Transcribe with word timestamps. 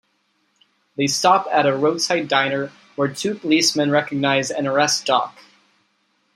They 0.95 1.05
stop 1.05 1.47
at 1.51 1.67
a 1.67 1.75
roadside 1.77 2.27
diner, 2.27 2.71
where 2.95 3.07
two 3.13 3.35
policemen 3.35 3.91
recognize 3.91 4.49
and 4.49 4.65
arrest 4.65 5.05
Doc. 5.05 5.37